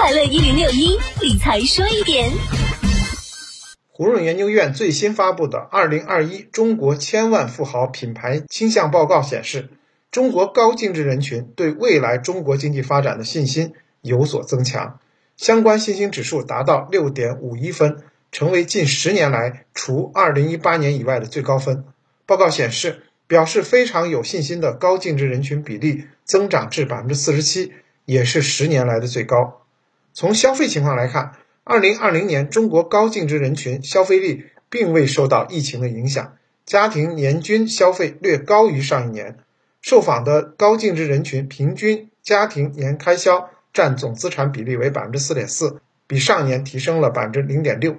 [0.00, 2.30] 快乐一零六一理财说一点。
[3.88, 9.70] 胡润研究院最新发布的《二零二一中国千万富豪品牌倾向报告》显示，
[10.12, 15.00] 中国高净值人群对未来中国经济发展的信心有所增强，
[15.36, 17.96] 相关信心指数达到六点五一分，
[18.30, 21.84] 成为近十年来除二零一八年以外的最高分。
[22.24, 27.72] 报告显示，表示非常有信心的高净值人群比例增长至百分之四十七，
[28.04, 29.64] 也是十年来的最高。
[30.18, 36.36] 从消费情况来看，二零二零年，中国高净值人群消费力并未受到疫情的影响，
[36.66, 39.38] 家庭年均消费略高于上一年。
[39.80, 47.96] 受访的高净值人群平均家庭年开销占总资产比例为百分之四点四，比上年提升了百分之零点六。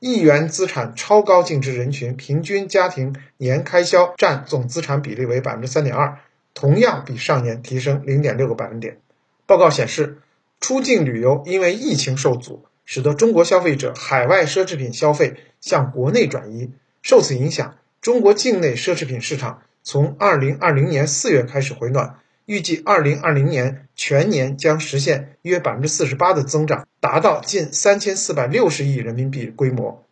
[0.00, 6.18] 亿元资产超高净值人群平均家庭年开销占总资产比例为百分之三点二，
[6.52, 8.98] 同样比上年提升零点六个百分点。
[9.46, 10.18] 报告显示，
[10.64, 12.64] 出境旅游因为疫情受阻。
[12.86, 16.70] 使得中国消费者海外奢侈品消费向国内转移，
[17.02, 30.06] 受此影响，中国境内奢侈品市场从二零二零年四月开始回暖，预计二零二零年全年将实现约百分之四十八的增长，达到近三千四百六十亿人民币规模。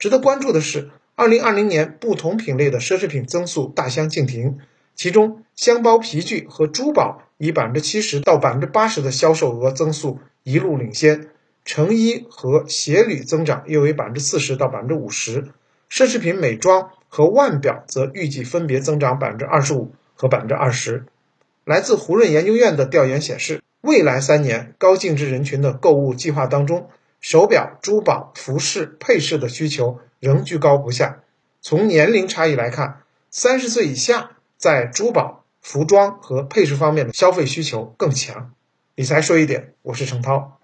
[0.00, 4.58] 值得关注的是，二零二零年不同品类的奢侈品增速大相径庭，
[4.94, 11.28] 其中箱包、皮具和珠宝以百分之七十到百分之八十的销售额增速一路领先。
[11.64, 15.42] 成衣和鞋履增长约为百分之四十到百分之五十，
[15.88, 21.04] 奢侈品美妆和腕表则预计分别增长百分之二十五和百分之二十。
[21.64, 31.20] 来自胡润研究院的调研显示，未来三年高净值人群的购物计划当中，手表、珠宝、服饰、配饰的需求仍居高不下。
[31.60, 34.32] 从年龄差异来看，三十岁以下
[34.62, 38.54] 在珠宝、服装和配饰方面的消费需求更强。
[38.94, 40.60] 理财说一点，我是程涛。